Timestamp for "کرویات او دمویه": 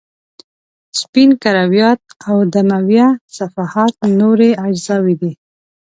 1.43-3.07